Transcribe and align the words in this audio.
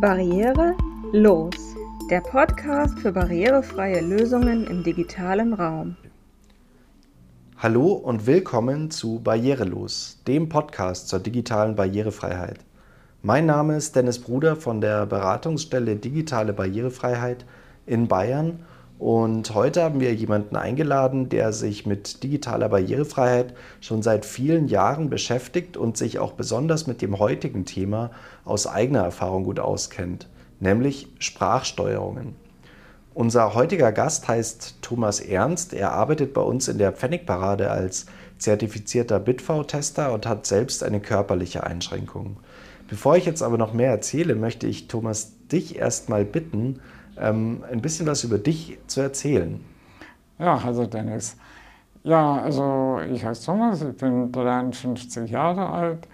Barriere 0.00 0.74
los, 1.12 1.76
der 2.10 2.20
Podcast 2.20 2.98
für 2.98 3.12
barrierefreie 3.12 4.00
Lösungen 4.00 4.66
im 4.66 4.82
digitalen 4.82 5.52
Raum. 5.54 5.96
Hallo 7.58 7.92
und 7.92 8.26
willkommen 8.26 8.90
zu 8.90 9.20
Barrierelos, 9.20 10.20
dem 10.26 10.48
Podcast 10.48 11.08
zur 11.08 11.20
digitalen 11.20 11.76
Barrierefreiheit. 11.76 12.58
Mein 13.22 13.46
Name 13.46 13.76
ist 13.76 13.94
Dennis 13.94 14.18
Bruder 14.18 14.56
von 14.56 14.80
der 14.80 15.06
Beratungsstelle 15.06 15.94
Digitale 15.94 16.52
Barrierefreiheit 16.52 17.46
in 17.86 18.08
Bayern 18.08 18.64
und 18.98 19.54
heute 19.54 19.82
haben 19.82 20.00
wir 20.00 20.14
jemanden 20.14 20.56
eingeladen, 20.56 21.28
der 21.28 21.52
sich 21.52 21.84
mit 21.84 22.22
digitaler 22.22 22.68
Barrierefreiheit 22.68 23.54
schon 23.80 24.02
seit 24.02 24.24
vielen 24.24 24.68
Jahren 24.68 25.10
beschäftigt 25.10 25.76
und 25.76 25.96
sich 25.96 26.18
auch 26.18 26.32
besonders 26.32 26.86
mit 26.86 27.02
dem 27.02 27.18
heutigen 27.18 27.64
Thema 27.64 28.12
aus 28.44 28.66
eigener 28.66 29.02
Erfahrung 29.02 29.44
gut 29.44 29.58
auskennt, 29.58 30.28
nämlich 30.60 31.08
Sprachsteuerungen. 31.18 32.36
Unser 33.14 33.54
heutiger 33.54 33.92
Gast 33.92 34.26
heißt 34.26 34.78
Thomas 34.82 35.20
Ernst. 35.20 35.72
Er 35.72 35.92
arbeitet 35.92 36.34
bei 36.34 36.40
uns 36.40 36.66
in 36.66 36.78
der 36.78 36.92
Pfennigparade 36.92 37.70
als 37.70 38.06
zertifizierter 38.38 39.20
BitV-Tester 39.20 40.12
und 40.12 40.26
hat 40.26 40.46
selbst 40.46 40.82
eine 40.82 41.00
körperliche 41.00 41.64
Einschränkung. 41.64 42.38
Bevor 42.88 43.16
ich 43.16 43.24
jetzt 43.24 43.42
aber 43.42 43.56
noch 43.56 43.72
mehr 43.72 43.90
erzähle, 43.90 44.34
möchte 44.34 44.66
ich 44.66 44.88
Thomas 44.88 45.32
dich 45.50 45.78
erstmal 45.78 46.24
bitten, 46.24 46.80
ähm, 47.18 47.64
ein 47.70 47.80
bisschen 47.80 48.06
was 48.06 48.24
über 48.24 48.38
dich 48.38 48.78
zu 48.86 49.00
erzählen. 49.00 49.60
Ja, 50.38 50.56
also 50.56 50.86
Dennis. 50.86 51.36
Ja, 52.02 52.36
also 52.36 53.00
ich 53.10 53.24
heiße 53.24 53.46
Thomas, 53.46 53.82
ich 53.82 53.96
bin 53.96 54.30
53 54.30 55.30
Jahre 55.30 55.70
alt. 55.70 56.08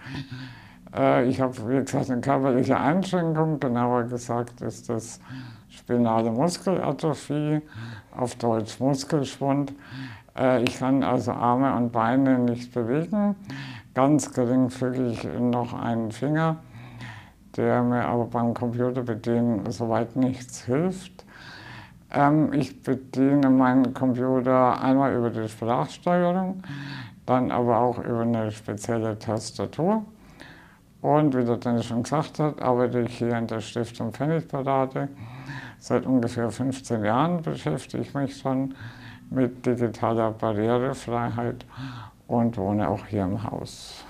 Äh, 0.95 1.27
ich 1.27 1.41
habe, 1.41 1.53
wie 1.67 1.83
gesagt, 1.83 2.09
eine 2.09 2.21
körperliche 2.21 2.79
Einschränkung, 2.79 3.59
genauer 3.59 4.03
gesagt 4.03 4.61
ist 4.61 4.89
das 4.89 5.19
spinale 5.69 6.31
Muskelatrophie, 6.31 7.61
auf 8.15 8.35
Deutsch 8.35 8.79
Muskelschwund. 8.79 9.73
Äh, 10.37 10.63
ich 10.63 10.79
kann 10.79 11.03
also 11.03 11.31
Arme 11.31 11.75
und 11.75 11.91
Beine 11.91 12.39
nicht 12.39 12.73
bewegen. 12.73 13.35
Ganz 13.93 14.33
geringfügig 14.33 15.27
noch 15.39 15.73
einen 15.73 16.11
Finger, 16.11 16.57
der 17.57 17.83
mir 17.83 18.05
aber 18.05 18.25
beim 18.25 18.53
Computerbedienen 18.53 19.69
soweit 19.71 20.15
nichts 20.15 20.65
hilft. 20.65 21.25
Ähm, 22.13 22.53
ich 22.53 22.81
bediene 22.81 23.49
meinen 23.49 23.93
Computer 23.93 24.81
einmal 24.81 25.15
über 25.15 25.29
die 25.29 25.47
Sprachsteuerung, 25.47 26.63
dann 27.25 27.51
aber 27.51 27.77
auch 27.77 27.99
über 27.99 28.21
eine 28.21 28.51
spezielle 28.51 29.17
Tastatur. 29.17 30.05
Und 31.01 31.35
wie 31.35 31.43
der 31.43 31.57
Dennis 31.57 31.85
schon 31.85 32.03
gesagt 32.03 32.39
hat, 32.39 32.61
arbeite 32.61 33.01
ich 33.01 33.17
hier 33.17 33.35
in 33.35 33.47
der 33.47 33.59
Stiftung 33.59 34.13
Pfennigparade. 34.13 35.09
Seit 35.79 36.05
ungefähr 36.05 36.51
15 36.51 37.03
Jahren 37.03 37.41
beschäftige 37.41 38.03
ich 38.03 38.13
mich 38.13 38.37
schon 38.37 38.75
mit 39.31 39.65
digitaler 39.65 40.31
Barrierefreiheit 40.31 41.65
und 42.27 42.57
wohne 42.57 42.87
auch 42.87 43.05
hier 43.07 43.23
im 43.23 43.41
Haus. 43.43 44.05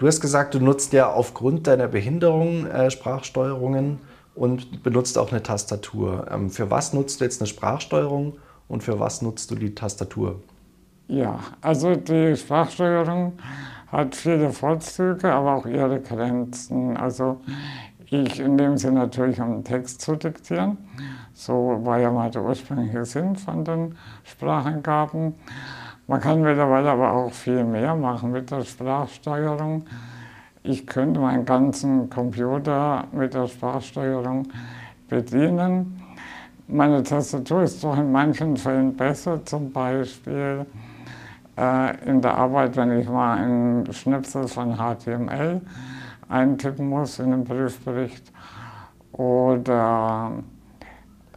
Du 0.00 0.06
hast 0.06 0.22
gesagt, 0.22 0.54
du 0.54 0.60
nutzt 0.60 0.94
ja 0.94 1.12
aufgrund 1.12 1.66
deiner 1.66 1.86
Behinderung 1.86 2.64
äh, 2.64 2.90
Sprachsteuerungen 2.90 3.98
und 4.34 4.82
benutzt 4.82 5.18
auch 5.18 5.30
eine 5.30 5.42
Tastatur. 5.42 6.26
Ähm, 6.30 6.48
für 6.48 6.70
was 6.70 6.94
nutzt 6.94 7.20
du 7.20 7.24
jetzt 7.24 7.42
eine 7.42 7.48
Sprachsteuerung 7.48 8.38
und 8.66 8.82
für 8.82 8.98
was 8.98 9.20
nutzt 9.20 9.50
du 9.50 9.56
die 9.56 9.74
Tastatur? 9.74 10.40
Ja, 11.06 11.40
also 11.60 11.96
die 11.96 12.34
Sprachsteuerung 12.34 13.34
hat 13.88 14.16
viele 14.16 14.48
Vorzüge, 14.54 15.30
aber 15.30 15.56
auch 15.56 15.66
ihre 15.66 16.00
Grenzen. 16.00 16.96
Also 16.96 17.42
ich 18.06 18.38
nehme 18.38 18.78
sie 18.78 18.90
natürlich, 18.90 19.38
um 19.38 19.62
Text 19.64 20.00
zu 20.00 20.16
diktieren. 20.16 20.78
So 21.34 21.78
war 21.84 21.98
ja 21.98 22.10
mal 22.10 22.30
der 22.30 22.42
ursprüngliche 22.42 23.04
Sinn 23.04 23.36
von 23.36 23.66
den 23.66 23.96
Sprachangaben. 24.24 25.34
Man 26.10 26.20
kann 26.20 26.42
mittlerweile 26.42 26.90
aber 26.90 27.12
auch 27.12 27.30
viel 27.30 27.62
mehr 27.62 27.94
machen 27.94 28.32
mit 28.32 28.50
der 28.50 28.62
Sprachsteuerung. 28.62 29.84
Ich 30.64 30.84
könnte 30.84 31.20
meinen 31.20 31.44
ganzen 31.44 32.10
Computer 32.10 33.04
mit 33.12 33.32
der 33.32 33.46
Sprachsteuerung 33.46 34.48
bedienen. 35.08 36.02
Meine 36.66 37.04
Tastatur 37.04 37.62
ist 37.62 37.84
doch 37.84 37.96
in 37.96 38.10
manchen 38.10 38.56
Fällen 38.56 38.96
besser, 38.96 39.44
zum 39.44 39.70
Beispiel 39.70 40.66
äh, 41.56 42.04
in 42.04 42.20
der 42.20 42.34
Arbeit, 42.34 42.76
wenn 42.76 42.98
ich 42.98 43.08
mal 43.08 43.36
einen 43.36 43.92
Schnipsel 43.92 44.48
von 44.48 44.78
HTML 44.78 45.60
eintippen 46.28 46.88
muss 46.88 47.20
in 47.20 47.30
den 47.30 47.44
Prüfbericht 47.44 48.32
oder 49.12 50.32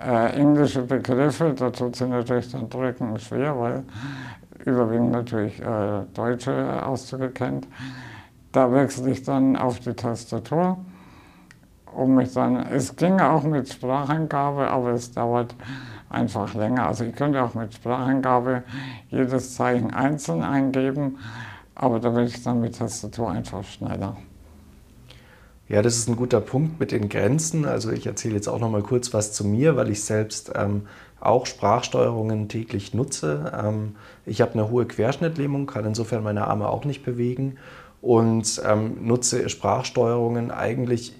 äh, 0.03 0.35
englische 0.35 0.81
Begriffe, 0.81 1.53
da 1.55 1.69
tut 1.69 1.95
sie 1.95 2.07
natürlich 2.07 2.51
dann 2.51 2.67
drücken 2.67 3.19
schwer, 3.19 3.59
weil 3.59 3.83
überwiegend 4.65 5.11
natürlich 5.11 5.61
äh, 5.61 6.03
deutsche 6.13 6.85
Ausdrücke 6.85 7.29
kennt. 7.29 7.67
Da 8.51 8.71
wechsle 8.71 9.11
ich 9.11 9.23
dann 9.23 9.55
auf 9.55 9.79
die 9.79 9.93
Tastatur, 9.93 10.77
um 11.93 12.15
mich 12.15 12.33
dann, 12.33 12.57
es 12.57 12.95
ging 12.95 13.19
auch 13.19 13.43
mit 13.43 13.71
Spracheingabe, 13.71 14.69
aber 14.69 14.91
es 14.91 15.11
dauert 15.11 15.55
einfach 16.09 16.53
länger. 16.53 16.87
Also 16.87 17.03
ich 17.05 17.15
könnte 17.15 17.41
auch 17.43 17.55
mit 17.55 17.73
Spracheingabe 17.73 18.63
jedes 19.09 19.55
Zeichen 19.55 19.93
einzeln 19.93 20.43
eingeben, 20.43 21.17
aber 21.75 21.99
da 21.99 22.09
bin 22.09 22.25
ich 22.25 22.43
dann 22.43 22.61
mit 22.61 22.77
Tastatur 22.77 23.31
einfach 23.31 23.63
schneller. 23.63 24.15
Ja, 25.73 25.81
das 25.81 25.97
ist 25.97 26.07
ein 26.07 26.15
guter 26.15 26.39
Punkt 26.39 26.79
mit 26.79 26.91
den 26.91 27.09
Grenzen. 27.09 27.65
Also 27.65 27.91
ich 27.91 28.05
erzähle 28.05 28.35
jetzt 28.35 28.47
auch 28.47 28.59
noch 28.59 28.69
mal 28.69 28.83
kurz 28.83 29.11
was 29.11 29.33
zu 29.33 29.43
mir, 29.43 29.75
weil 29.75 29.89
ich 29.89 30.03
selbst 30.03 30.51
ähm, 30.53 30.83
auch 31.19 31.47
Sprachsteuerungen 31.47 32.47
täglich 32.47 32.93
nutze. 32.93 33.51
Ähm, 33.59 33.95
ich 34.23 34.41
habe 34.41 34.53
eine 34.53 34.69
hohe 34.69 34.85
Querschnittlähmung, 34.85 35.65
kann 35.65 35.83
insofern 35.85 36.21
meine 36.21 36.45
Arme 36.45 36.69
auch 36.69 36.85
nicht 36.85 37.03
bewegen 37.03 37.57
und 38.03 38.61
ähm, 38.63 38.97
nutze 39.01 39.49
Sprachsteuerungen 39.49 40.51
eigentlich 40.51 41.15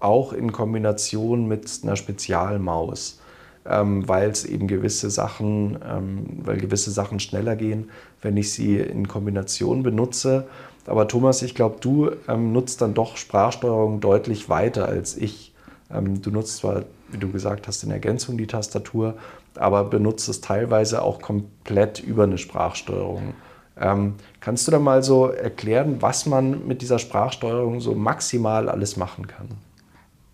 auch 0.00 0.34
in 0.34 0.52
Kombination 0.52 1.48
mit 1.48 1.80
einer 1.82 1.96
Spezialmaus 1.96 3.22
ähm, 3.66 4.06
weil 4.08 4.30
es 4.30 4.44
eben 4.44 4.68
gewisse 4.68 5.10
Sachen, 5.10 5.78
ähm, 5.88 6.26
weil 6.42 6.58
gewisse 6.58 6.90
Sachen 6.90 7.20
schneller 7.20 7.56
gehen, 7.56 7.90
wenn 8.20 8.36
ich 8.36 8.52
sie 8.52 8.78
in 8.78 9.08
Kombination 9.08 9.82
benutze. 9.82 10.46
Aber 10.86 11.08
Thomas, 11.08 11.42
ich 11.42 11.54
glaube, 11.54 11.76
du 11.80 12.10
ähm, 12.28 12.52
nutzt 12.52 12.80
dann 12.80 12.94
doch 12.94 13.16
Sprachsteuerung 13.16 14.00
deutlich 14.00 14.48
weiter 14.48 14.86
als 14.86 15.16
ich. 15.16 15.54
Ähm, 15.92 16.20
du 16.20 16.30
nutzt 16.30 16.58
zwar, 16.58 16.82
wie 17.10 17.18
du 17.18 17.30
gesagt 17.30 17.66
hast, 17.68 17.82
in 17.84 17.90
Ergänzung 17.90 18.36
die 18.36 18.46
Tastatur, 18.46 19.14
aber 19.56 19.84
benutzt 19.84 20.28
es 20.28 20.40
teilweise 20.40 21.02
auch 21.02 21.20
komplett 21.22 22.00
über 22.00 22.24
eine 22.24 22.38
Sprachsteuerung. 22.38 23.34
Ähm, 23.80 24.14
kannst 24.40 24.66
du 24.66 24.72
da 24.72 24.78
mal 24.78 25.02
so 25.02 25.28
erklären, 25.28 25.96
was 26.00 26.26
man 26.26 26.66
mit 26.66 26.82
dieser 26.82 26.98
Sprachsteuerung 26.98 27.80
so 27.80 27.94
maximal 27.94 28.68
alles 28.68 28.96
machen 28.96 29.26
kann? 29.26 29.48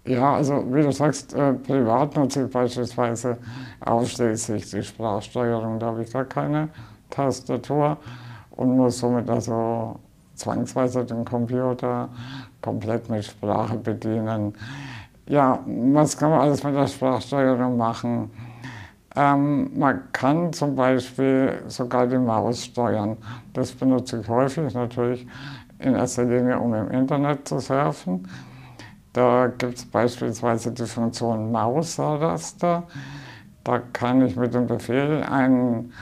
Ja, 0.05 0.35
also 0.35 0.65
wie 0.75 0.83
du 0.83 0.93
sagst, 0.93 1.35
äh, 1.35 1.53
privat 1.53 2.17
ich 2.37 2.51
beispielsweise 2.51 3.39
ausschließlich 3.81 4.71
die 4.71 4.83
Sprachsteuerung. 4.83 5.79
Da 5.79 5.87
habe 5.87 6.03
ich 6.03 6.13
gar 6.13 6.25
keine 6.25 6.69
Tastatur 7.11 7.99
und 8.51 8.77
muss 8.77 8.99
somit 8.99 9.29
also 9.29 9.99
zwangsweise 10.41 11.05
den 11.05 11.25
Computer 11.25 12.09
komplett 12.61 13.09
mit 13.09 13.25
Sprache 13.25 13.77
bedienen. 13.77 14.55
Ja, 15.27 15.61
was 15.67 16.17
kann 16.17 16.31
man 16.31 16.41
alles 16.41 16.65
mit 16.65 16.75
der 16.75 16.87
Sprachsteuerung 16.87 17.77
machen? 17.77 18.31
Ähm, 19.17 19.71
man 19.79 20.13
kann 20.13 20.53
zum 20.53 20.75
Beispiel 20.75 21.63
sogar 21.67 22.07
die 22.07 22.19
Maus 22.19 22.65
steuern. 22.65 23.17
Das 23.53 23.73
benutze 23.73 24.21
ich 24.21 24.29
häufig 24.29 24.73
natürlich 24.75 25.27
in 25.79 25.95
erster 25.95 26.25
Linie, 26.25 26.59
um 26.59 26.75
im 26.75 26.91
Internet 26.91 27.47
zu 27.47 27.59
surfen. 27.59 28.29
Da 29.13 29.49
gibt 29.49 29.79
es 29.79 29.85
beispielsweise 29.85 30.73
die 30.73 30.87
Funktion 30.87 31.51
Mausraster. 31.51 32.85
Da 33.65 33.79
kann 33.93 34.25
ich 34.25 34.37
mit 34.37 34.55
dem 34.55 34.67
Befehl 34.67 35.23
einen 35.23 35.93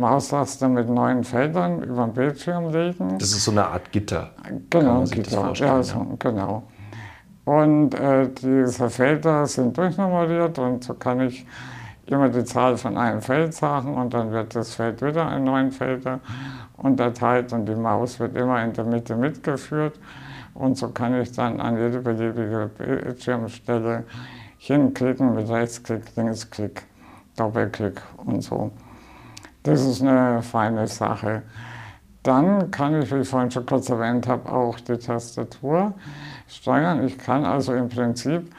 Mausraster 0.00 0.68
mit 0.68 0.88
neun 0.88 1.22
Feldern 1.22 1.82
über 1.82 2.04
den 2.06 2.14
Bildschirm 2.14 2.70
legen. 2.70 3.18
Das 3.18 3.30
ist 3.32 3.44
so 3.44 3.50
eine 3.50 3.66
Art 3.66 3.92
Gitter. 3.92 4.30
Genau, 4.70 5.04
Gitter. 5.04 5.52
Ja, 5.54 5.82
so, 5.82 6.16
genau. 6.18 6.64
Und 7.44 7.94
äh, 7.94 8.28
diese 8.28 8.90
Felder 8.90 9.46
sind 9.46 9.76
durchnummeriert 9.76 10.58
und 10.58 10.84
so 10.84 10.94
kann 10.94 11.20
ich 11.20 11.46
immer 12.06 12.28
die 12.28 12.44
Zahl 12.44 12.76
von 12.76 12.96
einem 12.96 13.22
Feld 13.22 13.54
sagen 13.54 13.94
und 13.96 14.12
dann 14.14 14.32
wird 14.32 14.54
das 14.54 14.74
Feld 14.74 15.00
wieder 15.02 15.34
in 15.36 15.44
neun 15.44 15.70
Felder 15.70 16.20
unterteilt 16.76 17.52
und 17.52 17.66
die 17.66 17.74
Maus 17.74 18.18
wird 18.18 18.36
immer 18.36 18.62
in 18.62 18.72
der 18.72 18.84
Mitte 18.84 19.16
mitgeführt. 19.16 19.98
Und 20.54 20.76
so 20.76 20.88
kann 20.88 21.18
ich 21.20 21.32
dann 21.32 21.60
an 21.60 21.76
jede 21.76 22.00
beliebige 22.00 22.70
Bildschirmstelle 22.76 24.04
hinklicken 24.58 25.34
mit 25.34 25.48
Rechtsklick, 25.48 26.16
Linksklick, 26.16 26.82
Doppelklick 27.36 28.00
und 28.24 28.42
so. 28.42 28.70
Das 29.62 29.84
ist 29.84 30.00
eine 30.00 30.42
feine 30.42 30.86
Sache. 30.86 31.42
Dann 32.22 32.70
kann 32.70 33.00
ich, 33.00 33.12
wie 33.12 33.20
ich 33.20 33.28
vorhin 33.28 33.50
schon 33.50 33.66
kurz 33.66 33.88
erwähnt 33.88 34.26
habe, 34.26 34.50
auch 34.50 34.78
die 34.80 34.96
Tastatur 34.96 35.94
steuern. 36.48 37.06
Ich 37.06 37.18
kann 37.18 37.44
also 37.44 37.72
im 37.74 37.88
Prinzip 37.88 38.50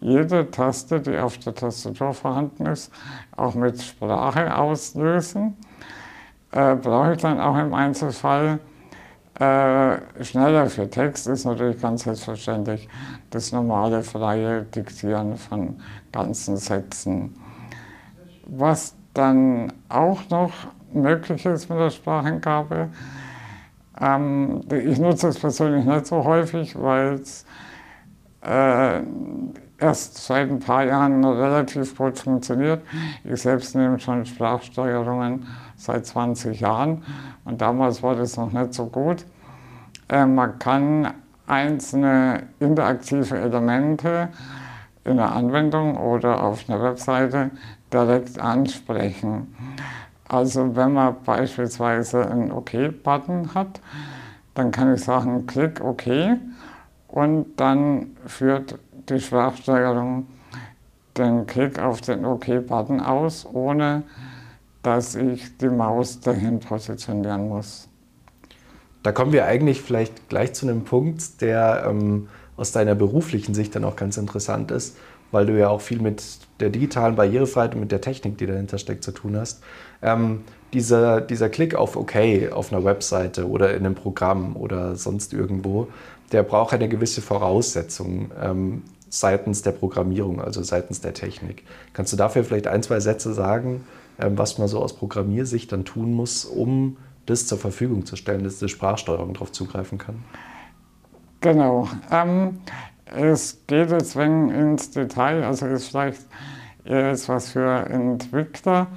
jede 0.00 0.50
Taste, 0.50 1.00
die 1.00 1.18
auf 1.18 1.38
der 1.38 1.54
Tastatur 1.54 2.12
vorhanden 2.12 2.66
ist, 2.66 2.92
auch 3.36 3.54
mit 3.54 3.80
Sprache 3.82 4.56
auslösen. 4.56 5.56
Äh, 6.52 6.76
brauche 6.76 7.14
ich 7.14 7.20
dann 7.20 7.40
auch 7.40 7.56
im 7.56 7.72
Einzelfall 7.74 8.58
äh, 9.40 10.22
schneller 10.22 10.70
für 10.70 10.88
Text 10.88 11.26
ist 11.26 11.44
natürlich 11.44 11.80
ganz 11.80 12.04
selbstverständlich 12.04 12.88
das 13.30 13.50
normale 13.50 14.04
freie 14.04 14.62
Diktieren 14.62 15.36
von 15.36 15.80
ganzen 16.12 16.56
Sätzen. 16.56 17.34
Was 18.46 18.94
dann 19.14 19.72
auch 19.88 20.28
noch 20.30 20.52
möglich 20.92 21.44
ist 21.46 21.68
mit 21.70 21.78
der 21.78 21.90
Spracheingabe, 21.90 22.88
ähm, 24.00 24.60
ich 24.70 24.98
nutze 24.98 25.28
es 25.28 25.38
persönlich 25.38 25.84
nicht 25.84 26.06
so 26.06 26.24
häufig, 26.24 26.80
weil 26.80 27.14
es 27.14 27.44
äh, 28.42 29.00
erst 29.78 30.26
seit 30.26 30.50
ein 30.50 30.58
paar 30.58 30.84
Jahren 30.84 31.24
relativ 31.24 31.96
gut 31.96 32.18
funktioniert. 32.18 32.82
Ich 33.22 33.42
selbst 33.42 33.74
nehme 33.74 33.98
schon 33.98 34.26
Sprachsteuerungen 34.26 35.46
seit 35.76 36.06
20 36.06 36.60
Jahren 36.60 37.02
und 37.44 37.60
damals 37.60 38.02
war 38.02 38.16
das 38.16 38.36
noch 38.36 38.52
nicht 38.52 38.74
so 38.74 38.86
gut. 38.86 39.24
Äh, 40.08 40.26
man 40.26 40.58
kann 40.58 41.12
einzelne 41.46 42.44
interaktive 42.58 43.38
Elemente 43.38 44.28
in 45.04 45.18
der 45.18 45.32
Anwendung 45.32 45.96
oder 45.96 46.42
auf 46.42 46.68
einer 46.68 46.82
Webseite 46.82 47.50
direkt 47.94 48.38
ansprechen. 48.40 49.54
Also 50.28 50.74
wenn 50.74 50.92
man 50.92 51.16
beispielsweise 51.24 52.28
einen 52.28 52.50
OK-Button 52.50 53.54
hat, 53.54 53.80
dann 54.54 54.70
kann 54.70 54.94
ich 54.94 55.04
sagen, 55.04 55.46
klick 55.46 55.80
OK 55.80 56.06
und 57.08 57.46
dann 57.56 58.16
führt 58.26 58.78
die 59.08 59.20
Sprachsteuerung 59.20 60.26
den 61.16 61.46
Klick 61.46 61.78
auf 61.78 62.00
den 62.00 62.24
OK-Button 62.24 63.00
aus, 63.00 63.46
ohne 63.46 64.02
dass 64.82 65.14
ich 65.14 65.56
die 65.58 65.68
Maus 65.68 66.20
dahin 66.20 66.58
positionieren 66.58 67.48
muss. 67.48 67.88
Da 69.02 69.12
kommen 69.12 69.32
wir 69.32 69.44
eigentlich 69.44 69.82
vielleicht 69.82 70.28
gleich 70.28 70.54
zu 70.54 70.66
einem 70.66 70.84
Punkt, 70.84 71.40
der 71.40 71.84
ähm, 71.86 72.28
aus 72.56 72.72
deiner 72.72 72.94
beruflichen 72.94 73.54
Sicht 73.54 73.74
dann 73.76 73.84
auch 73.84 73.96
ganz 73.96 74.16
interessant 74.16 74.70
ist, 74.70 74.96
weil 75.34 75.46
du 75.46 75.58
ja 75.58 75.68
auch 75.68 75.80
viel 75.80 76.00
mit 76.00 76.22
der 76.60 76.70
digitalen 76.70 77.16
Barrierefreiheit 77.16 77.74
und 77.74 77.80
mit 77.80 77.92
der 77.92 78.00
Technik, 78.00 78.38
die 78.38 78.46
dahinter 78.46 78.78
steckt, 78.78 79.04
zu 79.04 79.12
tun 79.12 79.36
hast. 79.36 79.62
Ähm, 80.00 80.44
dieser, 80.72 81.20
dieser 81.20 81.48
Klick 81.48 81.74
auf 81.74 81.96
OK 81.96 82.14
auf 82.52 82.72
einer 82.72 82.84
Webseite 82.84 83.48
oder 83.48 83.74
in 83.74 83.84
einem 83.84 83.94
Programm 83.94 84.56
oder 84.56 84.96
sonst 84.96 85.32
irgendwo, 85.32 85.88
der 86.32 86.42
braucht 86.42 86.72
eine 86.72 86.88
gewisse 86.88 87.20
Voraussetzung 87.20 88.30
ähm, 88.40 88.82
seitens 89.08 89.62
der 89.62 89.72
Programmierung, 89.72 90.40
also 90.40 90.62
seitens 90.62 91.00
der 91.00 91.14
Technik. 91.14 91.64
Kannst 91.92 92.12
du 92.12 92.16
dafür 92.16 92.44
vielleicht 92.44 92.66
ein, 92.66 92.82
zwei 92.82 93.00
Sätze 93.00 93.34
sagen, 93.34 93.84
ähm, 94.18 94.38
was 94.38 94.58
man 94.58 94.68
so 94.68 94.80
aus 94.80 94.94
Programmiersicht 94.94 95.70
dann 95.72 95.84
tun 95.84 96.12
muss, 96.12 96.44
um 96.44 96.96
das 97.26 97.46
zur 97.46 97.58
Verfügung 97.58 98.06
zu 98.06 98.16
stellen, 98.16 98.44
dass 98.44 98.58
die 98.58 98.68
Sprachsteuerung 98.68 99.34
darauf 99.34 99.52
zugreifen 99.52 99.98
kann? 99.98 100.24
Genau. 101.40 101.88
Ähm, 102.10 102.60
es 103.16 103.66
geht 103.66 103.90
jetzt 103.90 104.16
wenn 104.16 104.50
ins 104.50 104.90
Detail, 104.90 105.44
also 105.44 105.66
ist 105.66 105.88
vielleicht 105.88 106.22
jetzt 106.84 107.28
was 107.28 107.52
für 107.52 107.86
Entwickler. 107.88 108.88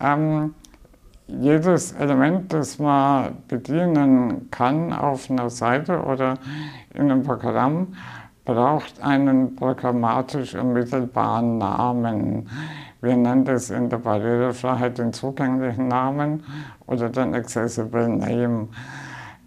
Ähm, 0.00 0.54
jedes 1.28 1.92
Element, 1.92 2.52
das 2.52 2.78
man 2.78 3.36
bedienen 3.48 4.50
kann 4.50 4.92
auf 4.92 5.30
einer 5.30 5.50
Seite 5.50 6.02
oder 6.02 6.38
in 6.94 7.10
einem 7.10 7.22
Programm, 7.22 7.94
braucht 8.44 9.00
einen 9.02 9.54
programmatisch 9.54 10.54
ermittelbaren 10.54 11.58
Namen. 11.58 12.48
Wir 13.00 13.16
nennen 13.16 13.44
das 13.44 13.70
in 13.70 13.88
der 13.88 13.98
Barrierefreiheit 13.98 14.98
den 14.98 15.12
zugänglichen 15.12 15.88
Namen 15.88 16.42
oder 16.86 17.08
den 17.08 17.34
Accessible 17.34 18.08
Name. 18.08 18.68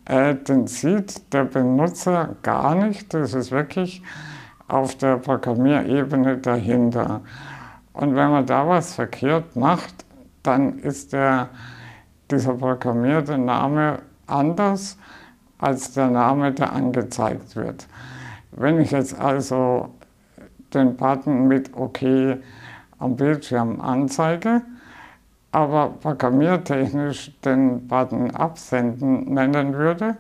Äh, 0.06 0.36
den 0.36 0.68
sieht 0.68 1.34
der 1.34 1.46
Benutzer 1.46 2.36
gar 2.44 2.76
nicht, 2.76 3.14
das 3.14 3.34
ist 3.34 3.52
wirklich 3.52 4.04
auf 4.68 4.96
der 4.96 5.18
Programmierebene 5.18 6.38
dahinter. 6.38 7.22
Und 7.94 8.16
wenn 8.16 8.30
man 8.30 8.46
da 8.46 8.68
was 8.68 8.94
verkehrt 8.94 9.56
macht, 9.56 10.06
dann 10.44 10.80
ist 10.80 11.14
der, 11.14 11.50
dieser 12.30 12.54
programmierte 12.54 13.38
Name 13.38 14.00
anders 14.28 14.98
als 15.58 15.94
der 15.94 16.10
Name, 16.10 16.52
der 16.52 16.74
angezeigt 16.74 17.56
wird. 17.56 17.88
Wenn 18.52 18.80
ich 18.80 18.92
jetzt 18.92 19.20
also 19.20 19.90
den 20.74 20.96
Button 20.96 21.48
mit 21.48 21.76
OK 21.76 22.02
am 23.00 23.16
Bildschirm 23.16 23.82
anzeige, 23.82 24.62
aber 25.56 25.94
programmiertechnisch 26.02 27.32
den 27.46 27.88
Button 27.88 28.30
Absenden 28.32 29.34
nennen 29.34 29.74
würde, 29.74 30.18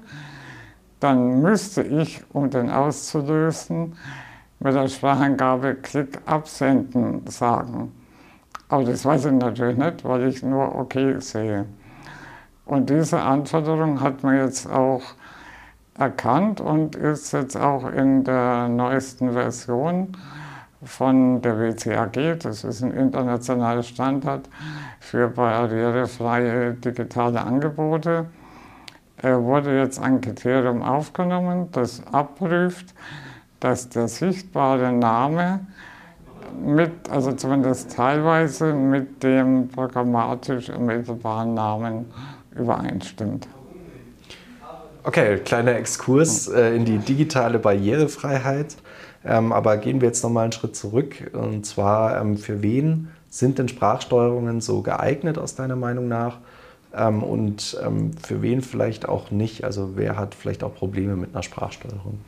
dann 1.01 1.41
müsste 1.41 1.83
ich, 1.83 2.23
um 2.31 2.49
den 2.49 2.69
auszulösen, 2.69 3.97
mit 4.61 4.73
der 4.73 4.87
Sprachangabe 4.87 5.75
Klick 5.75 6.19
absenden 6.25 7.27
sagen. 7.27 7.91
Aber 8.69 8.85
das 8.85 9.03
weiß 9.03 9.25
ich 9.25 9.33
natürlich 9.33 9.77
nicht, 9.77 10.05
weil 10.05 10.23
ich 10.29 10.41
nur 10.41 10.73
OK 10.73 10.95
sehe. 11.19 11.65
Und 12.65 12.89
diese 12.89 13.19
Anforderung 13.19 13.99
hat 13.99 14.23
man 14.23 14.37
jetzt 14.37 14.71
auch 14.71 15.01
erkannt 15.99 16.61
und 16.61 16.95
ist 16.95 17.33
jetzt 17.33 17.57
auch 17.57 17.91
in 17.91 18.23
der 18.23 18.69
neuesten 18.69 19.33
Version 19.33 20.15
von 20.85 21.41
der 21.41 21.59
WCAG, 21.59 22.39
das 22.39 22.63
ist 22.63 22.81
ein 22.81 22.91
internationaler 22.91 23.83
Standard 23.83 24.47
für 24.99 25.27
barrierefreie 25.27 26.73
digitale 26.73 27.41
Angebote, 27.41 28.27
wurde 29.21 29.77
jetzt 29.77 29.99
ein 29.99 30.21
Kriterium 30.21 30.83
aufgenommen, 30.83 31.69
das 31.71 32.03
abprüft, 32.11 32.93
dass 33.59 33.89
der 33.89 34.07
sichtbare 34.07 34.91
Name 34.91 35.61
mit, 36.63 37.09
also 37.09 37.31
zumindest 37.31 37.95
teilweise 37.95 38.73
mit 38.73 39.23
dem 39.23 39.67
programmatisch 39.69 40.69
ermittelbaren 40.69 41.53
Namen 41.53 42.05
übereinstimmt. 42.55 43.47
Okay, 45.03 45.37
kleiner 45.37 45.75
Exkurs 45.75 46.47
äh, 46.47 46.75
in 46.75 46.85
die 46.85 46.97
digitale 46.97 47.59
Barrierefreiheit. 47.59 48.75
Ähm, 49.25 49.51
aber 49.51 49.77
gehen 49.77 50.01
wir 50.01 50.07
jetzt 50.07 50.23
nochmal 50.23 50.43
einen 50.43 50.51
Schritt 50.51 50.75
zurück. 50.75 51.31
Und 51.33 51.65
zwar, 51.65 52.21
ähm, 52.21 52.37
für 52.37 52.61
wen 52.61 53.09
sind 53.29 53.57
denn 53.57 53.67
Sprachsteuerungen 53.67 54.61
so 54.61 54.81
geeignet 54.81 55.37
aus 55.37 55.55
deiner 55.55 55.75
Meinung 55.75 56.07
nach? 56.07 56.37
Ähm, 56.95 57.23
und 57.23 57.77
ähm, 57.83 58.11
für 58.17 58.41
wen 58.41 58.61
vielleicht 58.61 59.09
auch 59.09 59.31
nicht? 59.31 59.63
Also 59.63 59.91
wer 59.95 60.17
hat 60.17 60.35
vielleicht 60.35 60.63
auch 60.63 60.75
Probleme 60.75 61.15
mit 61.15 61.33
einer 61.33 61.43
Sprachsteuerung? 61.43 62.19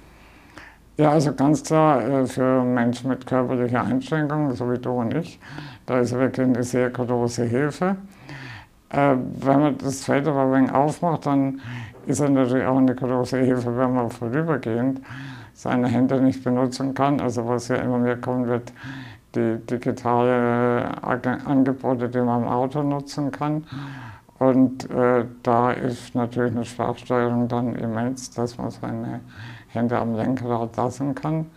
Ja, 0.98 1.12
also 1.12 1.32
ganz 1.34 1.64
klar 1.64 2.04
äh, 2.04 2.26
für 2.26 2.64
Menschen 2.64 3.10
mit 3.10 3.28
körperlicher 3.28 3.84
Einschränkung, 3.84 4.54
so 4.56 4.72
wie 4.72 4.80
du 4.80 4.90
und 4.90 5.14
ich, 5.14 5.40
da 5.86 6.00
ist 6.00 6.12
wirklich 6.12 6.48
eine 6.48 6.64
sehr 6.64 6.90
große 6.90 7.44
Hilfe. 7.46 7.98
Äh, 8.90 9.16
wenn 9.40 9.60
man 9.60 9.78
das 9.78 10.04
Feld 10.04 10.28
aber 10.28 10.42
ein 10.42 10.54
wenig 10.54 10.72
aufmacht, 10.72 11.28
dann 11.28 11.62
ist 12.08 12.20
es 12.20 12.30
natürlich 12.30 12.66
auch 12.66 12.78
eine 12.78 12.96
große 12.96 13.38
Hilfe, 13.38 13.78
wenn 13.78 13.94
man 13.94 14.10
vorübergehend 14.10 15.02
seine 15.58 15.88
Hände 15.88 16.22
nicht 16.22 16.44
benutzen 16.44 16.94
kann. 16.94 17.20
Also 17.20 17.48
was 17.48 17.68
ja 17.68 17.78
immer 17.78 17.98
mehr 17.98 18.18
kommen 18.18 18.48
wird, 18.48 18.72
die 19.34 19.58
digitale 19.66 20.84
äh, 20.84 21.28
Angebote, 21.46 22.10
die 22.10 22.22
man 22.22 22.44
im 22.44 22.48
Auto 22.48 22.84
nutzen 22.84 23.32
kann. 23.32 23.64
Und 24.38 24.88
äh, 24.92 25.26
da 25.42 25.72
ist 25.72 26.14
natürlich 26.14 26.56
eine 26.56 26.64
Sprachsteuerung 26.64 27.48
dann 27.48 27.76
immens, 27.76 28.30
dass 28.30 28.60
man 28.60 28.70
seine 28.70 29.22
Hände 29.70 29.98
am 29.98 30.16
Lenkrad 30.16 30.78
lassen 30.78 31.16
kann. 31.16 31.48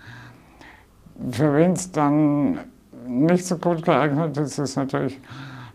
Für 1.31 1.55
wen 1.55 1.73
es 1.73 1.93
dann 1.93 2.59
nicht 3.07 3.45
so 3.45 3.59
gut 3.59 3.85
geeignet 3.85 4.35
ist, 4.39 4.59
ist 4.59 4.77
natürlich 4.77 5.21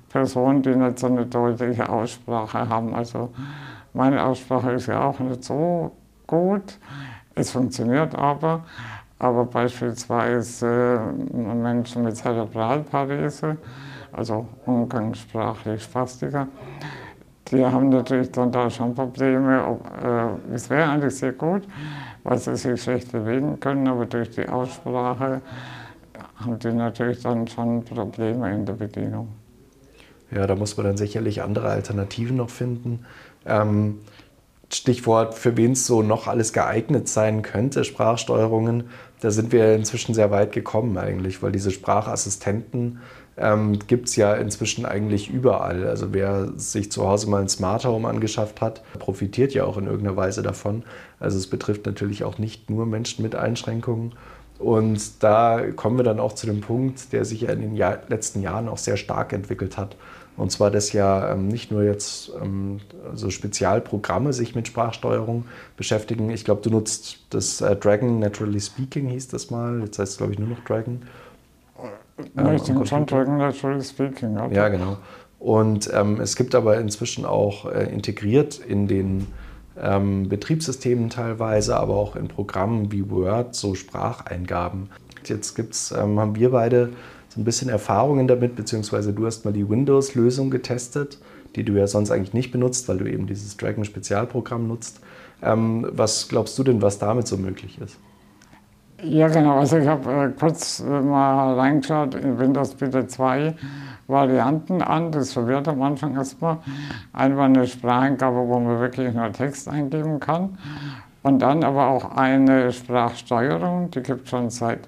Personen, 0.09 0.63
die 0.63 0.75
nicht 0.75 0.97
so 0.97 1.05
eine 1.05 1.27
deutliche 1.27 1.87
Aussprache 1.87 2.67
haben. 2.67 2.95
Also 2.95 3.29
meine 3.93 4.23
Aussprache 4.23 4.71
ist 4.71 4.87
ja 4.87 5.03
auch 5.03 5.19
nicht 5.19 5.43
so 5.43 5.91
gut. 6.25 6.79
Es 7.35 7.51
funktioniert 7.51 8.15
aber. 8.15 8.63
Aber 9.17 9.45
beispielsweise 9.45 10.99
äh, 11.33 11.37
Menschen 11.37 12.03
mit 12.03 12.17
Zerebralparese, 12.17 13.57
also 14.11 14.47
umgangssprachlich 14.65 15.83
Spastiker, 15.83 16.47
die 17.49 17.63
haben 17.63 17.89
natürlich 17.89 18.31
dann 18.31 18.51
da 18.51 18.69
schon 18.69 18.93
Probleme. 18.93 19.79
Äh, 20.03 20.53
es 20.53 20.69
wäre 20.69 20.89
eigentlich 20.89 21.15
sehr 21.15 21.31
gut, 21.31 21.63
weil 22.23 22.37
sie 22.39 22.55
sich 22.57 22.81
schlecht 22.81 23.11
bewegen 23.11 23.59
können, 23.59 23.87
aber 23.87 24.05
durch 24.05 24.31
die 24.31 24.47
Aussprache 24.49 25.41
haben 26.35 26.59
die 26.59 26.73
natürlich 26.73 27.21
dann 27.21 27.47
schon 27.47 27.83
Probleme 27.85 28.53
in 28.53 28.65
der 28.65 28.73
Bedienung. 28.73 29.29
Ja, 30.31 30.45
da 30.45 30.55
muss 30.55 30.75
man 30.75 30.87
dann 30.87 30.97
sicherlich 30.97 31.41
andere 31.41 31.69
Alternativen 31.69 32.35
noch 32.35 32.49
finden. 32.49 33.05
Ähm, 33.45 33.99
Stichwort, 34.71 35.35
für 35.35 35.57
wen 35.57 35.73
es 35.73 35.85
so 35.85 36.01
noch 36.01 36.27
alles 36.27 36.53
geeignet 36.53 37.07
sein 37.07 37.41
könnte, 37.41 37.83
Sprachsteuerungen, 37.83 38.85
da 39.21 39.31
sind 39.31 39.51
wir 39.51 39.73
inzwischen 39.73 40.13
sehr 40.13 40.31
weit 40.31 40.51
gekommen 40.51 40.97
eigentlich, 40.97 41.41
weil 41.41 41.51
diese 41.51 41.71
Sprachassistenten 41.71 42.99
ähm, 43.37 43.79
gibt 43.87 44.07
es 44.07 44.15
ja 44.15 44.33
inzwischen 44.33 44.85
eigentlich 44.85 45.29
überall. 45.29 45.87
Also 45.87 46.13
wer 46.13 46.51
sich 46.57 46.91
zu 46.91 47.07
Hause 47.07 47.29
mal 47.29 47.41
ein 47.41 47.49
Smart 47.49 47.85
Home 47.85 48.07
angeschafft 48.07 48.61
hat, 48.61 48.81
profitiert 48.99 49.53
ja 49.53 49.65
auch 49.65 49.77
in 49.77 49.85
irgendeiner 49.85 50.17
Weise 50.17 50.41
davon. 50.41 50.83
Also 51.19 51.37
es 51.37 51.47
betrifft 51.47 51.85
natürlich 51.85 52.23
auch 52.23 52.37
nicht 52.37 52.69
nur 52.69 52.85
Menschen 52.85 53.23
mit 53.23 53.35
Einschränkungen. 53.35 54.13
Und 54.59 55.23
da 55.23 55.61
kommen 55.75 55.97
wir 55.97 56.03
dann 56.03 56.19
auch 56.19 56.33
zu 56.33 56.45
dem 56.45 56.61
Punkt, 56.61 57.11
der 57.11 57.25
sich 57.25 57.41
ja 57.41 57.49
in 57.49 57.61
den 57.61 57.75
Jahr, 57.75 57.99
letzten 58.07 58.41
Jahren 58.41 58.69
auch 58.69 58.77
sehr 58.77 58.97
stark 58.97 59.33
entwickelt 59.33 59.77
hat. 59.77 59.95
Und 60.37 60.51
zwar, 60.51 60.69
dass 60.69 60.91
ja 60.91 61.31
ähm, 61.31 61.47
nicht 61.47 61.71
nur 61.71 61.83
jetzt 61.83 62.31
ähm, 62.41 62.81
so 63.13 63.29
Spezialprogramme 63.29 64.33
sich 64.33 64.53
mit 64.53 64.67
Sprachsteuerung 64.67 65.45
beschäftigen. 65.77 66.29
Ich 66.29 66.43
glaube, 66.43 66.61
du 66.61 66.69
nutzt 66.69 67.19
das 67.29 67.61
äh, 67.61 67.75
Dragon 67.75 68.19
Naturally 68.19 68.59
Speaking, 68.59 69.07
hieß 69.07 69.29
das 69.29 69.49
mal. 69.49 69.81
Jetzt 69.81 69.97
heißt 69.97 70.13
es, 70.13 70.17
glaube 70.17 70.33
ich, 70.33 70.39
nur 70.39 70.49
noch 70.49 70.63
Dragon. 70.65 71.03
Ja, 72.35 72.53
ich 72.53 72.63
denke 72.63 72.85
schon 72.85 73.05
Dragon 73.05 73.37
Naturally 73.37 73.83
Speaking. 73.83 74.35
Ja, 74.35 74.47
ja 74.49 74.67
genau. 74.69 74.97
Und 75.39 75.89
ähm, 75.93 76.19
es 76.19 76.35
gibt 76.35 76.55
aber 76.55 76.79
inzwischen 76.79 77.25
auch 77.25 77.71
äh, 77.71 77.91
integriert 77.91 78.57
in 78.57 78.87
den 78.87 79.27
ähm, 79.81 80.29
Betriebssystemen 80.29 81.09
teilweise, 81.09 81.77
aber 81.77 81.95
auch 81.95 82.15
in 82.15 82.27
Programmen 82.27 82.91
wie 82.91 83.09
Word 83.09 83.55
so 83.55 83.75
Spracheingaben. 83.75 84.89
Jetzt 85.25 85.55
gibt's, 85.55 85.91
ähm, 85.91 86.19
haben 86.19 86.35
wir 86.35 86.51
beide 86.51 86.91
so 87.29 87.41
ein 87.41 87.45
bisschen 87.45 87.69
Erfahrungen 87.69 88.27
damit, 88.27 88.55
beziehungsweise 88.55 89.13
du 89.13 89.25
hast 89.25 89.43
mal 89.43 89.53
die 89.53 89.69
Windows-Lösung 89.69 90.49
getestet, 90.49 91.19
die 91.55 91.63
du 91.63 91.73
ja 91.73 91.87
sonst 91.87 92.11
eigentlich 92.11 92.33
nicht 92.33 92.51
benutzt, 92.51 92.87
weil 92.87 92.97
du 92.97 93.05
eben 93.05 93.27
dieses 93.27 93.57
Dragon-Spezialprogramm 93.57 94.67
nutzt. 94.67 95.01
Ähm, 95.41 95.87
was 95.91 96.27
glaubst 96.27 96.57
du 96.57 96.63
denn, 96.63 96.81
was 96.81 96.99
damit 96.99 97.27
so 97.27 97.37
möglich 97.37 97.79
ist? 97.81 97.97
Ja, 99.03 99.27
genau. 99.27 99.59
Also 99.59 99.77
ich 99.77 99.87
habe 99.87 100.09
äh, 100.09 100.39
kurz 100.39 100.79
äh, 100.79 100.83
mal 100.83 101.55
reingeschaut 101.55 102.15
in 102.15 102.39
Windows 102.39 102.73
bitte 102.75 103.07
zwei 103.07 103.53
Varianten 104.07 104.81
an. 104.81 105.11
Das 105.11 105.33
verwirrt 105.33 105.67
am 105.67 105.81
Anfang 105.81 106.15
erstmal. 106.15 106.57
Einmal 107.13 107.45
eine 107.45 107.67
Spracheingabe, 107.67 108.47
wo 108.47 108.59
man 108.59 108.79
wirklich 108.79 109.13
nur 109.13 109.31
Text 109.31 109.67
eingeben 109.67 110.19
kann. 110.19 110.57
Und 111.23 111.39
dann 111.39 111.63
aber 111.63 111.87
auch 111.87 112.15
eine 112.15 112.71
Sprachsteuerung, 112.71 113.89
die 113.89 114.03
gibt 114.03 114.25
es 114.25 114.29
schon 114.29 114.49
seit 114.51 114.87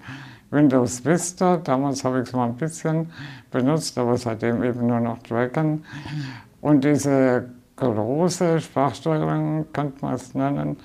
Windows 0.51 1.03
Vista. 1.03 1.57
Damals 1.57 2.03
habe 2.03 2.21
ich 2.21 2.27
es 2.27 2.33
mal 2.33 2.45
ein 2.45 2.55
bisschen 2.55 3.11
benutzt, 3.51 3.97
aber 3.97 4.17
seitdem 4.17 4.63
eben 4.63 4.85
nur 4.85 4.99
noch 4.99 5.17
Dragon. 5.23 5.83
Und 6.61 6.83
diese 6.83 7.49
große 7.75 8.61
Sprachsteuerung, 8.61 9.65
könnte 9.73 10.03
man 10.05 10.13
es 10.13 10.33
nennen, 10.33 10.77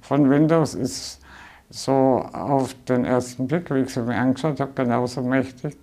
von 0.00 0.28
Windows 0.30 0.74
ist 0.74 1.20
so 1.70 2.24
auf 2.32 2.74
den 2.84 3.04
ersten 3.04 3.46
Blick, 3.46 3.74
wie 3.74 3.80
ich 3.80 3.94
sie 3.94 4.02
mir 4.02 4.16
angeschaut 4.16 4.60
habe, 4.60 4.72
genauso 4.74 5.22
mächtig 5.22 5.76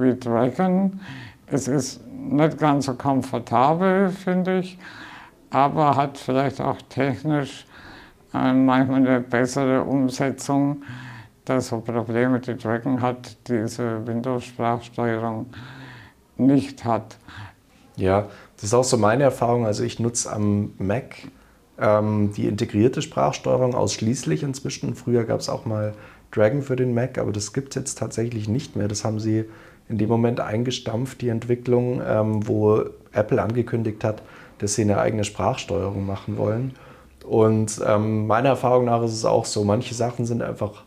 wie 0.00 0.18
Dragon. 0.18 1.00
Es 1.46 1.68
ist 1.68 2.06
nicht 2.06 2.58
ganz 2.58 2.86
so 2.86 2.94
komfortabel, 2.94 4.10
finde 4.10 4.60
ich, 4.60 4.78
aber 5.50 5.96
hat 5.96 6.18
vielleicht 6.18 6.60
auch 6.60 6.76
technisch 6.88 7.66
äh, 8.34 8.52
manchmal 8.52 9.06
eine 9.06 9.20
bessere 9.20 9.82
Umsetzung, 9.82 10.82
dass 11.44 11.68
so 11.68 11.80
Probleme, 11.80 12.40
die 12.40 12.56
Dragon 12.56 13.00
hat, 13.00 13.36
diese 13.48 14.06
Windows-Sprachsteuerung 14.06 15.46
nicht 16.36 16.84
hat. 16.84 17.16
Ja, 17.96 18.28
das 18.56 18.64
ist 18.64 18.74
auch 18.74 18.84
so 18.84 18.96
meine 18.96 19.24
Erfahrung. 19.24 19.66
Also 19.66 19.82
ich 19.82 19.98
nutze 19.98 20.30
am 20.30 20.72
Mac 20.78 21.16
ähm, 21.78 22.32
die 22.36 22.46
integrierte 22.46 23.02
Sprachsteuerung 23.02 23.74
ausschließlich 23.74 24.42
inzwischen. 24.42 24.94
Früher 24.94 25.24
gab 25.24 25.40
es 25.40 25.48
auch 25.48 25.64
mal 25.64 25.94
Dragon 26.30 26.62
für 26.62 26.76
den 26.76 26.94
Mac, 26.94 27.18
aber 27.18 27.32
das 27.32 27.52
gibt 27.52 27.70
es 27.70 27.74
jetzt 27.76 27.98
tatsächlich 27.98 28.48
nicht 28.48 28.76
mehr. 28.76 28.88
Das 28.88 29.04
haben 29.04 29.18
sie 29.18 29.46
in 29.88 29.98
dem 29.98 30.08
Moment 30.08 30.40
eingestampft, 30.40 31.20
die 31.20 31.28
Entwicklung, 31.28 32.02
ähm, 32.06 32.46
wo 32.46 32.82
Apple 33.12 33.42
angekündigt 33.42 34.04
hat, 34.04 34.22
dass 34.58 34.74
sie 34.74 34.82
eine 34.82 34.98
eigene 34.98 35.24
Sprachsteuerung 35.24 36.06
machen 36.06 36.36
wollen. 36.36 36.72
Und 37.24 37.80
ähm, 37.86 38.26
meiner 38.26 38.50
Erfahrung 38.50 38.86
nach 38.86 39.02
ist 39.02 39.12
es 39.12 39.24
auch 39.24 39.44
so, 39.44 39.64
manche 39.64 39.94
Sachen 39.94 40.24
sind 40.24 40.42
einfach 40.42 40.84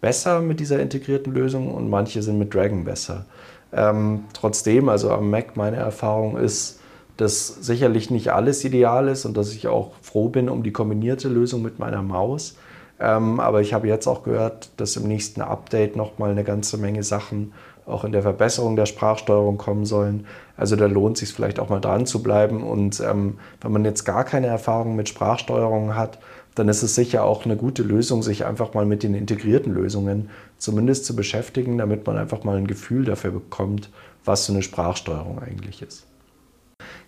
besser 0.00 0.40
mit 0.40 0.60
dieser 0.60 0.80
integrierten 0.80 1.32
Lösung 1.32 1.74
und 1.74 1.90
manche 1.90 2.22
sind 2.22 2.38
mit 2.38 2.54
Dragon 2.54 2.84
besser. 2.84 3.26
Ähm, 3.72 4.24
trotzdem, 4.32 4.88
also 4.88 5.10
am 5.10 5.30
Mac, 5.30 5.56
meine 5.56 5.76
Erfahrung 5.76 6.36
ist, 6.36 6.80
dass 7.16 7.48
sicherlich 7.48 8.10
nicht 8.10 8.32
alles 8.32 8.64
ideal 8.64 9.08
ist 9.08 9.26
und 9.26 9.36
dass 9.36 9.52
ich 9.52 9.68
auch 9.68 9.92
froh 10.00 10.28
bin 10.28 10.48
um 10.48 10.62
die 10.62 10.72
kombinierte 10.72 11.28
Lösung 11.28 11.62
mit 11.62 11.78
meiner 11.78 12.02
Maus. 12.02 12.56
Ähm, 12.98 13.40
aber 13.40 13.60
ich 13.60 13.74
habe 13.74 13.88
jetzt 13.88 14.06
auch 14.06 14.22
gehört, 14.22 14.70
dass 14.78 14.96
im 14.96 15.06
nächsten 15.06 15.40
Update 15.40 15.96
nochmal 15.96 16.30
eine 16.30 16.44
ganze 16.44 16.78
Menge 16.78 17.02
Sachen 17.02 17.52
auch 17.86 18.04
in 18.04 18.12
der 18.12 18.22
Verbesserung 18.22 18.76
der 18.76 18.86
Sprachsteuerung 18.86 19.58
kommen 19.58 19.84
sollen. 19.84 20.26
Also 20.56 20.76
da 20.76 20.86
lohnt 20.86 21.16
es 21.16 21.20
sich 21.20 21.34
vielleicht 21.34 21.58
auch 21.58 21.68
mal 21.68 21.80
dran 21.80 22.06
zu 22.06 22.22
bleiben. 22.22 22.62
Und 22.62 23.00
ähm, 23.00 23.38
wenn 23.60 23.72
man 23.72 23.84
jetzt 23.84 24.04
gar 24.04 24.24
keine 24.24 24.46
Erfahrung 24.46 24.96
mit 24.96 25.08
Sprachsteuerung 25.08 25.96
hat, 25.96 26.18
dann 26.54 26.68
ist 26.68 26.82
es 26.82 26.94
sicher 26.94 27.24
auch 27.24 27.44
eine 27.44 27.56
gute 27.56 27.82
Lösung, 27.82 28.22
sich 28.22 28.44
einfach 28.44 28.74
mal 28.74 28.84
mit 28.84 29.02
den 29.02 29.14
integrierten 29.14 29.72
Lösungen 29.72 30.30
zumindest 30.58 31.04
zu 31.06 31.16
beschäftigen, 31.16 31.78
damit 31.78 32.06
man 32.06 32.18
einfach 32.18 32.44
mal 32.44 32.56
ein 32.56 32.66
Gefühl 32.66 33.04
dafür 33.04 33.30
bekommt, 33.30 33.90
was 34.24 34.46
so 34.46 34.52
eine 34.52 34.62
Sprachsteuerung 34.62 35.38
eigentlich 35.40 35.82
ist. 35.82 36.06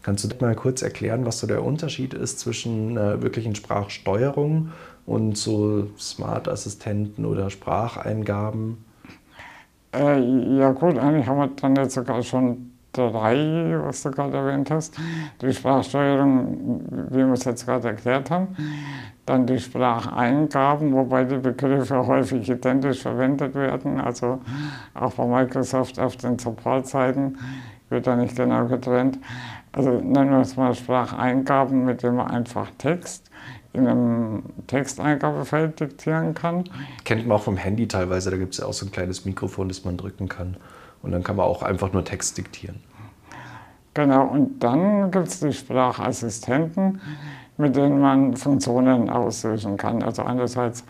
Kannst 0.02 0.24
du 0.24 0.28
mal 0.40 0.54
kurz 0.54 0.82
erklären, 0.82 1.24
was 1.26 1.38
so 1.38 1.46
der 1.46 1.64
Unterschied 1.64 2.14
ist 2.14 2.40
zwischen 2.40 2.96
äh, 2.96 3.22
wirklichen 3.22 3.54
Sprachsteuerung 3.54 4.70
und 5.06 5.36
so 5.36 5.88
Smart-Assistenten 5.98 7.24
oder 7.24 7.50
Spracheingaben? 7.50 8.84
Äh, 9.94 10.58
ja 10.58 10.70
gut, 10.72 10.98
eigentlich 10.98 11.26
haben 11.26 11.38
wir 11.38 11.48
dann 11.48 11.76
jetzt 11.76 11.94
sogar 11.94 12.22
schon 12.22 12.72
drei, 12.92 13.78
was 13.82 14.02
du 14.02 14.10
gerade 14.10 14.36
erwähnt 14.36 14.70
hast. 14.70 14.96
Die 15.40 15.52
Sprachsteuerung, 15.52 16.80
wie 17.10 17.18
wir 17.18 17.32
es 17.32 17.44
jetzt 17.44 17.66
gerade 17.66 17.88
erklärt 17.88 18.30
haben. 18.30 18.56
Dann 19.26 19.46
die 19.46 19.58
Spracheingaben, 19.58 20.92
wobei 20.92 21.24
die 21.24 21.38
Begriffe 21.38 22.06
häufig 22.06 22.48
identisch 22.48 23.02
verwendet 23.02 23.54
werden. 23.54 24.00
Also 24.00 24.40
auch 24.94 25.12
bei 25.14 25.26
Microsoft 25.26 25.98
auf 25.98 26.16
den 26.16 26.38
Supportseiten 26.38 27.38
wird 27.88 28.06
da 28.06 28.16
nicht 28.16 28.36
genau 28.36 28.66
getrennt. 28.66 29.18
Also 29.72 29.90
nennen 29.90 30.30
wir 30.30 30.40
es 30.40 30.56
mal 30.56 30.74
Spracheingaben, 30.74 31.84
mit 31.84 32.02
denen 32.02 32.16
man 32.16 32.30
einfach 32.30 32.68
Text 32.78 33.30
in 33.72 33.86
einem 33.86 34.42
Texteingabefeld 34.66 35.80
diktieren 35.80 36.34
kann. 36.34 36.64
Kennt 37.04 37.26
man 37.26 37.38
auch 37.38 37.42
vom 37.42 37.56
Handy 37.56 37.88
teilweise, 37.88 38.30
da 38.30 38.36
gibt 38.36 38.52
es 38.52 38.60
ja 38.60 38.66
auch 38.66 38.72
so 38.72 38.86
ein 38.86 38.92
kleines 38.92 39.24
Mikrofon, 39.24 39.68
das 39.68 39.84
man 39.84 39.96
drücken 39.96 40.28
kann. 40.28 40.56
Und 41.02 41.12
dann 41.12 41.24
kann 41.24 41.36
man 41.36 41.46
auch 41.46 41.62
einfach 41.62 41.92
nur 41.92 42.04
Text 42.04 42.38
diktieren. 42.38 42.80
Genau, 43.94 44.26
und 44.26 44.62
dann 44.62 45.10
gibt 45.10 45.28
es 45.28 45.40
die 45.40 45.52
Sprachassistenten, 45.52 47.00
mit 47.58 47.76
denen 47.76 48.00
man 48.00 48.36
Funktionen 48.36 49.10
auslösen 49.10 49.76
kann. 49.76 50.02
Also 50.02 50.22
einerseits 50.22 50.84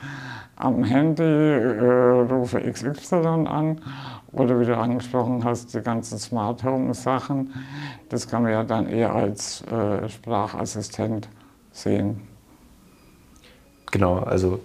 am 0.56 0.84
Handy 0.84 1.22
äh, 1.22 2.20
rufe 2.30 2.60
XY 2.60 3.46
an 3.46 3.80
oder 4.32 4.60
wie 4.60 4.64
du 4.64 4.76
angesprochen 4.76 5.42
hast, 5.44 5.74
die 5.74 5.80
ganzen 5.80 6.18
Smart 6.18 6.62
Home 6.62 6.94
Sachen. 6.94 7.52
Das 8.08 8.28
kann 8.28 8.42
man 8.42 8.52
ja 8.52 8.62
dann 8.62 8.86
eher 8.86 9.12
als 9.12 9.62
äh, 9.62 10.08
Sprachassistent 10.08 11.28
sehen. 11.72 12.31
Genau, 13.92 14.18
also 14.18 14.60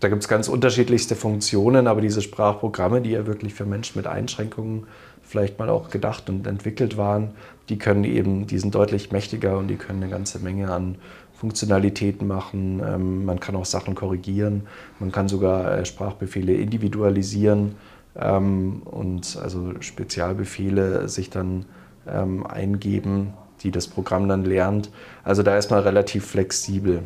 da 0.00 0.08
gibt 0.08 0.22
es 0.22 0.28
ganz 0.28 0.48
unterschiedlichste 0.48 1.14
Funktionen, 1.14 1.86
aber 1.86 2.00
diese 2.00 2.22
Sprachprogramme, 2.22 3.02
die 3.02 3.10
ja 3.10 3.26
wirklich 3.26 3.52
für 3.52 3.66
Menschen 3.66 3.98
mit 3.98 4.06
Einschränkungen 4.06 4.86
vielleicht 5.22 5.58
mal 5.58 5.68
auch 5.68 5.90
gedacht 5.90 6.28
und 6.30 6.46
entwickelt 6.46 6.96
waren, 6.96 7.32
die 7.68 7.78
können 7.78 8.04
eben, 8.04 8.46
die 8.46 8.58
sind 8.58 8.74
deutlich 8.74 9.12
mächtiger 9.12 9.58
und 9.58 9.68
die 9.68 9.76
können 9.76 10.02
eine 10.02 10.10
ganze 10.10 10.38
Menge 10.38 10.72
an 10.72 10.96
Funktionalitäten 11.34 12.26
machen. 12.26 12.82
Ähm, 12.84 13.26
man 13.26 13.40
kann 13.40 13.54
auch 13.56 13.66
Sachen 13.66 13.94
korrigieren, 13.94 14.66
man 14.98 15.12
kann 15.12 15.28
sogar 15.28 15.78
äh, 15.78 15.84
Sprachbefehle 15.84 16.54
individualisieren 16.54 17.76
ähm, 18.18 18.80
und 18.86 19.38
also 19.40 19.74
Spezialbefehle 19.80 21.10
sich 21.10 21.28
dann 21.28 21.66
ähm, 22.08 22.46
eingeben, 22.46 23.34
die 23.62 23.70
das 23.70 23.86
Programm 23.86 24.28
dann 24.28 24.46
lernt. 24.46 24.90
Also 25.24 25.42
da 25.42 25.58
ist 25.58 25.70
man 25.70 25.80
relativ 25.80 26.24
flexibel. 26.24 27.02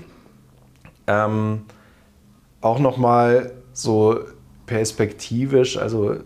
Ähm, 1.07 1.63
auch 2.61 2.79
nochmal 2.79 3.53
so 3.73 4.21
perspektivisch, 4.67 5.77
also 5.77 6.13
äh, 6.13 6.19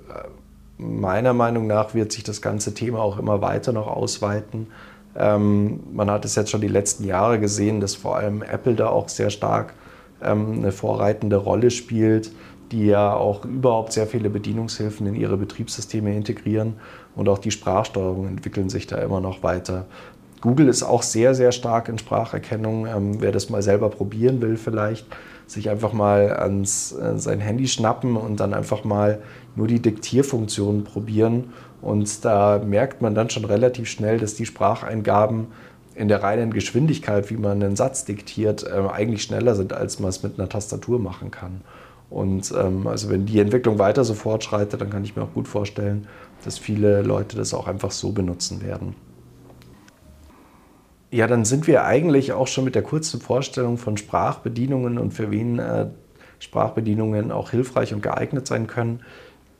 meiner 0.76 1.32
Meinung 1.32 1.66
nach 1.66 1.94
wird 1.94 2.12
sich 2.12 2.22
das 2.22 2.40
ganze 2.40 2.74
Thema 2.74 3.00
auch 3.00 3.18
immer 3.18 3.40
weiter 3.40 3.72
noch 3.72 3.88
ausweiten. 3.88 4.68
Ähm, 5.16 5.80
man 5.92 6.10
hat 6.10 6.24
es 6.24 6.36
jetzt 6.36 6.50
schon 6.50 6.60
die 6.60 6.68
letzten 6.68 7.04
Jahre 7.04 7.40
gesehen, 7.40 7.80
dass 7.80 7.96
vor 7.96 8.16
allem 8.16 8.42
Apple 8.42 8.74
da 8.74 8.88
auch 8.88 9.08
sehr 9.08 9.30
stark 9.30 9.74
ähm, 10.22 10.58
eine 10.58 10.70
vorreitende 10.70 11.36
Rolle 11.36 11.70
spielt 11.70 12.30
die 12.72 12.86
ja 12.86 13.14
auch 13.14 13.44
überhaupt 13.44 13.92
sehr 13.92 14.06
viele 14.06 14.30
Bedienungshilfen 14.30 15.06
in 15.06 15.14
ihre 15.14 15.36
Betriebssysteme 15.36 16.14
integrieren 16.14 16.74
und 17.16 17.28
auch 17.28 17.38
die 17.38 17.50
Sprachsteuerungen 17.50 18.28
entwickeln 18.28 18.68
sich 18.68 18.86
da 18.86 18.98
immer 18.98 19.20
noch 19.20 19.42
weiter. 19.42 19.86
Google 20.40 20.68
ist 20.68 20.82
auch 20.82 21.02
sehr, 21.02 21.34
sehr 21.34 21.52
stark 21.52 21.88
in 21.88 21.98
Spracherkennung. 21.98 22.86
Ähm, 22.86 23.20
wer 23.20 23.32
das 23.32 23.50
mal 23.50 23.62
selber 23.62 23.88
probieren 23.88 24.40
will, 24.40 24.56
vielleicht 24.56 25.06
sich 25.46 25.70
einfach 25.70 25.92
mal 25.92 26.36
ans 26.36 26.92
äh, 26.92 27.18
sein 27.18 27.40
Handy 27.40 27.66
schnappen 27.66 28.16
und 28.16 28.38
dann 28.38 28.54
einfach 28.54 28.84
mal 28.84 29.20
nur 29.56 29.66
die 29.66 29.80
Diktierfunktion 29.80 30.84
probieren. 30.84 31.52
Und 31.80 32.24
da 32.24 32.60
merkt 32.64 33.02
man 33.02 33.14
dann 33.14 33.30
schon 33.30 33.44
relativ 33.44 33.88
schnell, 33.88 34.18
dass 34.18 34.34
die 34.34 34.46
Spracheingaben 34.46 35.48
in 35.94 36.08
der 36.08 36.22
reinen 36.22 36.52
Geschwindigkeit, 36.52 37.30
wie 37.30 37.36
man 37.36 37.62
einen 37.62 37.76
Satz 37.76 38.04
diktiert, 38.04 38.64
äh, 38.64 38.88
eigentlich 38.92 39.22
schneller 39.22 39.54
sind, 39.54 39.72
als 39.72 39.98
man 39.98 40.10
es 40.10 40.22
mit 40.22 40.38
einer 40.38 40.48
Tastatur 40.48 41.00
machen 41.00 41.30
kann. 41.30 41.62
Und 42.10 42.52
ähm, 42.56 42.86
also 42.86 43.10
wenn 43.10 43.26
die 43.26 43.40
Entwicklung 43.40 43.78
weiter 43.78 44.04
so 44.04 44.14
fortschreitet, 44.14 44.80
dann 44.80 44.90
kann 44.90 45.04
ich 45.04 45.16
mir 45.16 45.22
auch 45.22 45.34
gut 45.34 45.48
vorstellen, 45.48 46.06
dass 46.44 46.58
viele 46.58 47.02
Leute 47.02 47.36
das 47.36 47.52
auch 47.52 47.66
einfach 47.66 47.90
so 47.90 48.12
benutzen 48.12 48.62
werden. 48.62 48.94
Ja, 51.10 51.26
dann 51.26 51.44
sind 51.46 51.66
wir 51.66 51.84
eigentlich 51.84 52.32
auch 52.32 52.46
schon 52.46 52.64
mit 52.64 52.74
der 52.74 52.82
kurzen 52.82 53.20
Vorstellung 53.20 53.78
von 53.78 53.96
Sprachbedienungen 53.96 54.98
und 54.98 55.12
für 55.12 55.30
wen 55.30 55.58
äh, 55.58 55.86
Sprachbedienungen 56.38 57.32
auch 57.32 57.50
hilfreich 57.50 57.94
und 57.94 58.02
geeignet 58.02 58.46
sein 58.46 58.66
können 58.66 59.00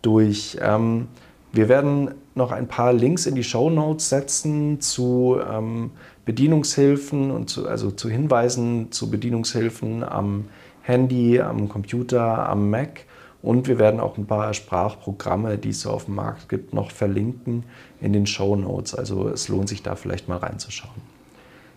durch. 0.02 0.58
Ähm, 0.60 1.08
wir 1.52 1.70
werden 1.70 2.10
noch 2.34 2.52
ein 2.52 2.68
paar 2.68 2.92
Links 2.92 3.24
in 3.24 3.34
die 3.34 3.44
Show 3.44 3.70
Notes 3.70 4.10
setzen 4.10 4.80
zu 4.82 5.38
ähm, 5.50 5.90
Bedienungshilfen 6.26 7.30
und 7.30 7.48
zu, 7.48 7.66
also 7.66 7.90
zu 7.90 8.10
Hinweisen 8.10 8.92
zu 8.92 9.10
Bedienungshilfen 9.10 10.04
am 10.04 10.44
Handy, 10.82 11.40
am 11.40 11.70
Computer, 11.70 12.48
am 12.48 12.68
Mac. 12.68 13.06
Und 13.40 13.68
wir 13.68 13.78
werden 13.78 14.00
auch 14.00 14.18
ein 14.18 14.26
paar 14.26 14.52
Sprachprogramme, 14.52 15.56
die 15.56 15.70
es 15.70 15.80
so 15.82 15.90
auf 15.90 16.04
dem 16.04 16.16
Markt 16.16 16.48
gibt, 16.48 16.74
noch 16.74 16.90
verlinken 16.90 17.64
in 18.00 18.12
den 18.12 18.26
Show 18.26 18.56
Notes. 18.56 18.94
Also 18.94 19.28
es 19.28 19.48
lohnt 19.48 19.70
sich 19.70 19.82
da 19.82 19.94
vielleicht 19.94 20.28
mal 20.28 20.38
reinzuschauen. 20.38 21.17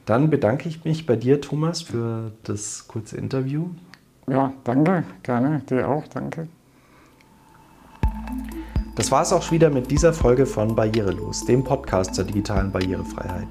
Dann 0.06 0.30
bedanke 0.30 0.68
ich 0.68 0.84
mich 0.84 1.06
bei 1.06 1.16
dir, 1.16 1.42
Thomas, 1.42 1.82
für 1.82 2.32
das 2.44 2.88
kurze 2.88 3.18
Interview. 3.18 3.70
Ja, 4.28 4.54
danke, 4.64 5.04
gerne, 5.24 5.62
dir 5.70 5.88
auch, 5.88 6.08
danke. 6.08 6.48
Das 8.96 9.12
war 9.12 9.22
es 9.22 9.32
auch 9.32 9.52
wieder 9.52 9.70
mit 9.70 9.90
dieser 9.90 10.14
Folge 10.14 10.46
von 10.46 10.76
Barrierelos, 10.76 11.46
dem 11.46 11.64
Podcast 11.64 12.16
zur 12.16 12.26
digitalen 12.26 12.72
Barrierefreiheit. 12.72 13.48